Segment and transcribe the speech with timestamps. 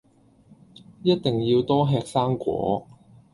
[1.03, 2.85] 一定要多吃生菓